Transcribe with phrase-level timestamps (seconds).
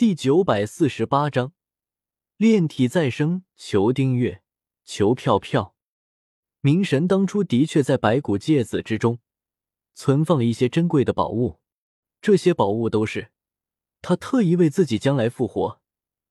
[0.00, 1.52] 第九百四十八章，
[2.38, 3.44] 炼体再生。
[3.54, 4.42] 求订阅，
[4.82, 5.74] 求票票。
[6.62, 9.18] 明神当初的确在白骨戒子之中
[9.94, 11.60] 存放了一些珍贵的宝物，
[12.22, 13.30] 这些宝物都是
[14.00, 15.82] 他特意为自己将来复活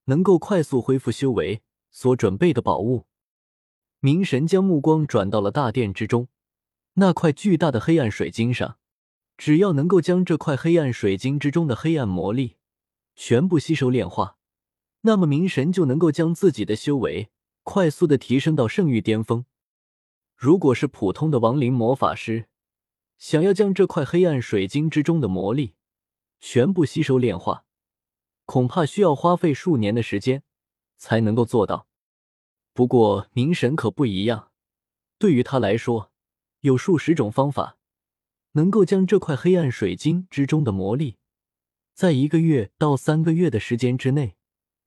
[0.06, 1.62] 能够快速恢复修为
[1.92, 3.06] 所准备的宝物。
[4.00, 6.28] 明神将目光转到了大殿之中，
[6.94, 8.80] 那块巨大的黑暗水晶上，
[9.38, 12.56] 只要能够将这块黑暗水晶之中的黑暗魔力。
[13.22, 14.38] 全部吸收炼化，
[15.02, 17.30] 那么明神就能够将自己的修为
[17.64, 19.44] 快速的提升到圣域巅峰。
[20.38, 22.48] 如果是普通的亡灵魔法师，
[23.18, 25.76] 想要将这块黑暗水晶之中的魔力
[26.40, 27.66] 全部吸收炼化，
[28.46, 30.44] 恐怕需要花费数年的时间
[30.96, 31.88] 才能够做到。
[32.72, 34.52] 不过明神可不一样，
[35.18, 36.14] 对于他来说，
[36.62, 37.78] 有数十种方法
[38.54, 41.18] 能够将这块黑暗水晶之中的魔力。
[42.00, 44.38] 在一个月到三个月的时间之内，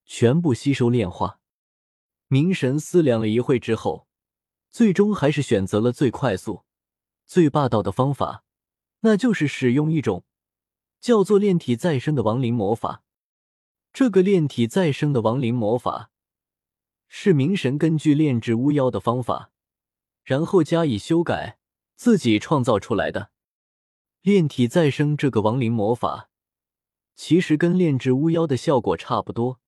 [0.07, 1.41] 全部吸收炼化。
[2.29, 4.09] 明神思量了一会之后，
[4.71, 6.63] 最终还是选择了最快速、
[7.27, 8.45] 最霸道的方法，
[9.01, 10.25] 那就是使用一种
[11.03, 13.05] 叫做炼体再生的亡灵魔法。
[13.93, 16.11] 这个炼体再生的亡灵魔法，
[17.09, 19.51] 是明神根据炼制巫妖的方法，
[20.25, 21.59] 然后加以修改，
[21.95, 23.33] 自己创造出来的。
[24.23, 26.31] 炼体再生这个亡灵魔法。
[27.25, 29.61] 其实跟炼制巫妖的效果差不多，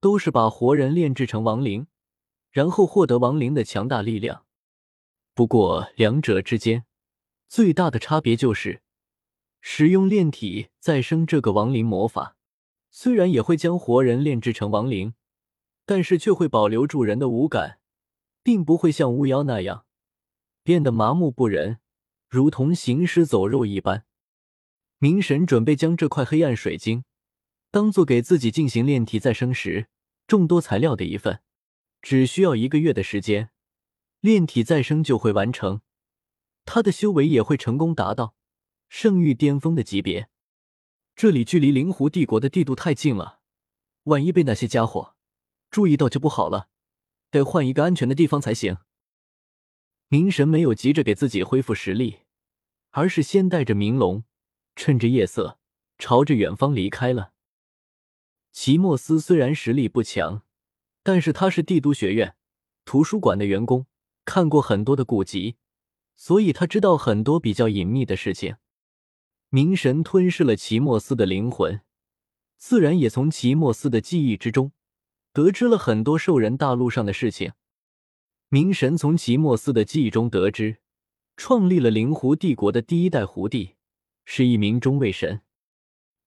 [0.00, 1.86] 都是把活人炼制成亡灵，
[2.50, 4.46] 然后获得亡灵的强大力量。
[5.34, 6.86] 不过两者之间
[7.46, 8.80] 最大的差别就是，
[9.60, 12.38] 使用炼体再生这个亡灵魔法，
[12.90, 15.12] 虽然也会将活人炼制成亡灵，
[15.84, 17.80] 但是却会保留住人的五感，
[18.42, 19.84] 并不会像巫妖那样
[20.62, 21.80] 变得麻木不仁，
[22.30, 24.06] 如同行尸走肉一般。
[24.98, 27.04] 明神准备将这块黑暗水晶
[27.70, 29.86] 当做给自己进行炼体再生时
[30.26, 31.40] 众多材料的一份，
[32.02, 33.50] 只需要一个月的时间，
[34.20, 35.82] 炼体再生就会完成，
[36.64, 38.34] 他的修为也会成功达到
[38.88, 40.28] 圣域巅峰的级别。
[41.14, 43.40] 这里距离灵狐帝国的帝都太近了，
[44.04, 45.14] 万一被那些家伙
[45.70, 46.68] 注意到就不好了，
[47.30, 48.78] 得换一个安全的地方才行。
[50.08, 52.20] 明神没有急着给自己恢复实力，
[52.90, 54.24] 而是先带着明龙。
[54.78, 55.58] 趁着夜色，
[55.98, 57.32] 朝着远方离开了。
[58.52, 60.44] 齐莫斯虽然实力不强，
[61.02, 62.36] 但是他是帝都学院
[62.84, 63.86] 图书馆的员工，
[64.24, 65.56] 看过很多的古籍，
[66.14, 68.54] 所以他知道很多比较隐秘的事情。
[69.50, 71.80] 冥神吞噬了齐莫斯的灵魂，
[72.56, 74.70] 自然也从齐莫斯的记忆之中
[75.32, 77.52] 得知了很多兽人大陆上的事情。
[78.48, 80.76] 冥神从齐莫斯的记忆中得知，
[81.36, 83.74] 创立了灵狐帝国的第一代狐帝。
[84.30, 85.40] 是一名中位神。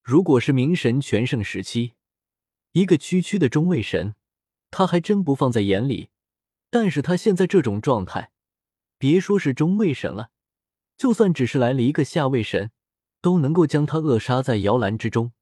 [0.01, 1.93] 如果是明神全盛时期，
[2.71, 4.15] 一个区区的中位神，
[4.71, 6.09] 他还真不放在眼里。
[6.71, 8.31] 但是他现在这种状态，
[8.97, 10.31] 别说是中位神了，
[10.97, 12.71] 就算只是来了一个下位神，
[13.21, 15.33] 都能够将他扼杀在摇篮之中。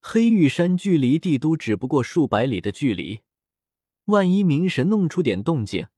[0.00, 3.22] 黑玉山距离帝都只不过数百里的距离，
[4.04, 5.88] 万一明神弄出点动静，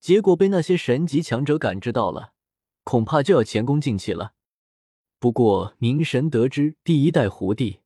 [0.00, 2.32] 结果被那些神级强者感知到了，
[2.82, 4.32] 恐怕就要前功尽弃了。
[5.18, 7.80] 不过，明神得知第一代狐帝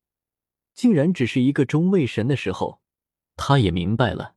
[0.75, 2.83] 竟然只是一个中位神的时候，
[3.37, 4.37] 他也明白了，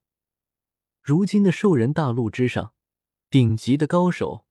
[1.02, 2.74] 如今的兽人大陆之上，
[3.30, 4.46] 顶级的高手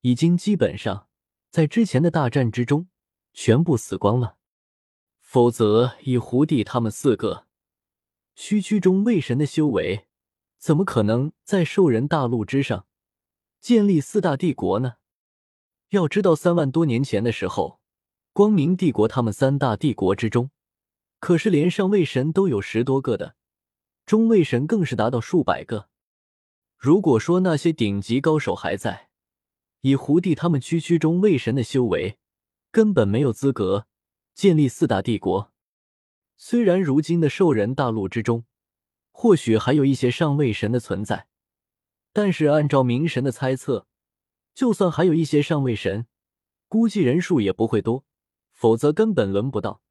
[0.00, 1.08] 已经基本上
[1.50, 2.88] 在之前的大战之中
[3.34, 4.38] 全部死光了。
[5.20, 7.46] 否则，以狐帝他们四个
[8.34, 10.06] 区区中位神的修为，
[10.58, 12.86] 怎么可能在兽人大陆之上
[13.60, 14.94] 建立四大帝国呢？
[15.94, 17.80] 要知道，三万多年前的时候，
[18.32, 20.50] 光明帝国他们三大帝国之中，
[21.20, 23.36] 可是连上位神都有十多个的，
[24.04, 25.88] 中位神更是达到数百个。
[26.76, 29.08] 如果说那些顶级高手还在，
[29.82, 32.18] 以胡帝他们区区中位神的修为，
[32.72, 33.86] 根本没有资格
[34.34, 35.52] 建立四大帝国。
[36.36, 38.44] 虽然如今的兽人大陆之中，
[39.12, 41.28] 或许还有一些上位神的存在，
[42.12, 43.86] 但是按照明神的猜测。
[44.54, 46.06] 就算还有一些上位神，
[46.68, 48.04] 估计人数也不会多，
[48.52, 49.82] 否则根本轮不到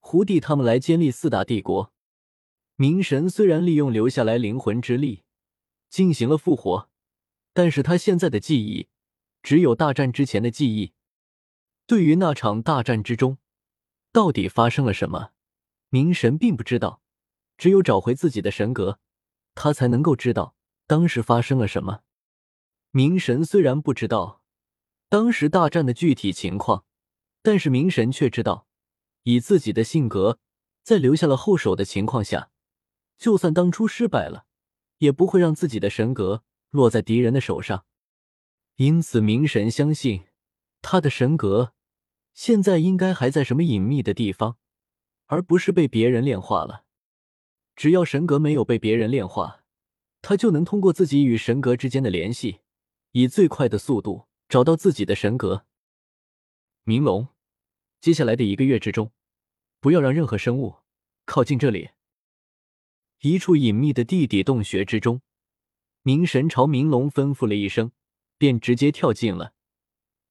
[0.00, 1.92] 胡帝他们来建立四大帝国。
[2.76, 5.22] 明神虽然利用留下来灵魂之力
[5.88, 6.88] 进行了复活，
[7.52, 8.88] 但是他现在的记忆
[9.42, 10.92] 只有大战之前的记忆。
[11.86, 13.38] 对于那场大战之中
[14.12, 15.30] 到底发生了什么，
[15.88, 17.02] 明神并不知道。
[17.58, 18.98] 只有找回自己的神格，
[19.54, 20.54] 他才能够知道
[20.86, 22.00] 当时发生了什么。
[22.92, 24.42] 明神虽然不知道
[25.08, 26.84] 当时大战的具体情况，
[27.40, 28.66] 但是明神却知道，
[29.22, 30.38] 以自己的性格，
[30.82, 32.50] 在留下了后手的情况下，
[33.16, 34.46] 就算当初失败了，
[34.98, 37.84] 也不会让自己的神格落在敌人的手上。
[38.76, 40.24] 因此，明神相信
[40.82, 41.74] 他的神格
[42.34, 44.56] 现在应该还在什么隐秘的地方，
[45.26, 46.84] 而不是被别人炼化了。
[47.76, 49.62] 只要神格没有被别人炼化，
[50.22, 52.60] 他就能通过自己与神格之间的联系，
[53.12, 55.66] 以最快的速度找到自己的神格。
[56.84, 57.28] 明龙，
[58.00, 59.12] 接下来的一个月之中，
[59.80, 60.76] 不要让任何生物
[61.24, 61.90] 靠近这里。
[63.20, 65.20] 一处隐秘的地底洞穴之中，
[66.02, 67.92] 明神朝明龙吩咐了一声，
[68.38, 69.52] 便直接跳进了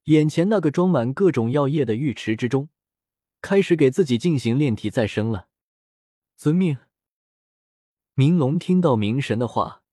[0.05, 2.69] 眼前那个装满各种药液的浴池之中，
[3.41, 5.49] 开始给自己进行炼体再生了。
[6.35, 6.77] 遵命。
[8.15, 9.83] 明龙听到明神的话，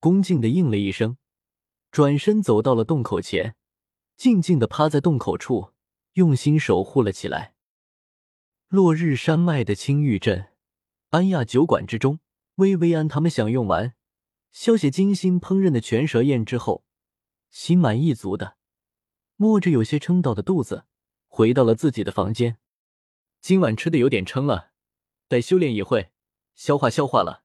[0.00, 1.18] 恭敬的应了一声，
[1.94, 3.54] 转身走到了洞口前，
[4.16, 5.70] 静静的趴在洞口处，
[6.14, 7.54] 用心守护了起来。
[8.66, 10.48] 落日山脉的青玉镇，
[11.10, 12.18] 安亚酒馆之中，
[12.56, 13.94] 薇薇安他们享用完
[14.50, 16.84] 萧雪精心烹饪的全蛇宴之后，
[17.52, 18.56] 心满意足的
[19.36, 20.86] 摸着有些撑到的肚子，
[21.28, 22.58] 回到了自己的房间。
[23.40, 24.72] 今晚吃的有点撑了，
[25.28, 26.10] 待修炼一会，
[26.56, 27.44] 消化消化了。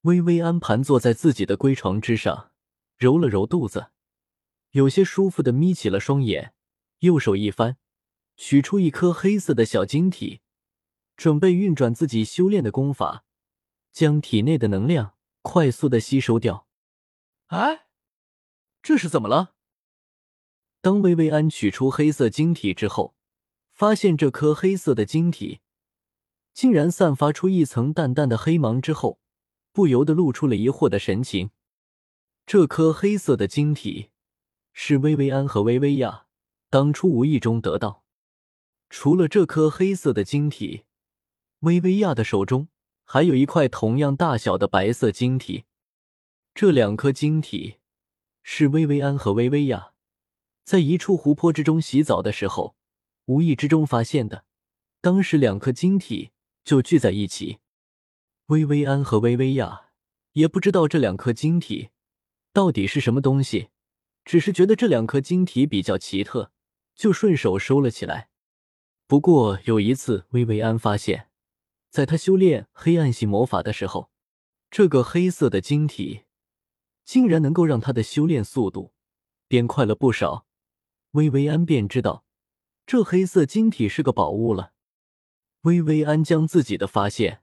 [0.00, 2.49] 薇薇安盘坐在自己的龟床之上，
[3.00, 3.92] 揉了揉肚子，
[4.72, 6.52] 有些舒服的眯起了双眼，
[6.98, 7.78] 右手一翻，
[8.36, 10.42] 取出一颗黑色的小晶体，
[11.16, 13.24] 准备运转自己修炼的功法，
[13.90, 16.66] 将体内的能量快速的吸收掉。
[17.46, 17.86] 哎，
[18.82, 19.54] 这是怎么了？
[20.82, 23.14] 当薇薇安取出黑色晶体之后，
[23.72, 25.60] 发现这颗黑色的晶体
[26.52, 29.18] 竟然散发出一层淡淡的黑芒之后。
[29.72, 31.52] 不由得露出了疑惑的神情。
[32.52, 34.10] 这颗黑色的晶体
[34.72, 36.26] 是薇薇安和薇薇亚
[36.68, 38.02] 当初无意中得到。
[38.88, 40.82] 除了这颗黑色的晶体，
[41.60, 42.66] 薇薇亚的手中
[43.04, 45.62] 还有一块同样大小的白色晶体。
[46.52, 47.76] 这两颗晶体
[48.42, 49.92] 是薇薇安和薇薇亚
[50.64, 52.74] 在一处湖泊之中洗澡的时候
[53.26, 54.44] 无意之中发现的。
[55.00, 56.32] 当时两颗晶体
[56.64, 57.60] 就聚在一起。
[58.46, 59.90] 薇薇安和薇薇亚
[60.32, 61.90] 也不知道这两颗晶体
[62.52, 63.68] 到底是什么东西，
[64.24, 66.52] 只是觉得这两颗晶体比较奇特，
[66.94, 68.28] 就顺手收了起来。
[69.06, 71.28] 不过有一次，薇薇安发现，
[71.90, 74.10] 在他修炼黑暗系魔法的时候，
[74.70, 76.24] 这个黑色的晶体
[77.04, 78.92] 竟然能够让他的修炼速度
[79.48, 80.46] 变快了不少。
[81.12, 82.24] 薇薇安便知道
[82.86, 84.72] 这黑色晶体是个宝物了。
[85.62, 87.42] 薇薇安将自己的发现。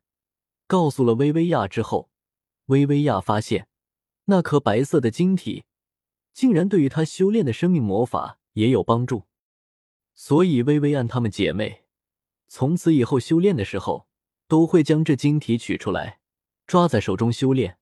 [0.67, 2.09] 告诉了薇薇亚之后，
[2.65, 3.66] 薇薇亚发现
[4.29, 5.63] 那颗白色的晶体
[6.33, 9.23] 竟然对于他修炼的生命魔法也有帮助，
[10.13, 11.85] 所以薇薇安她们姐妹
[12.47, 14.07] 从此以后修炼的时候
[14.47, 16.19] 都会将这晶体取出来，
[16.65, 17.77] 抓在手中修炼。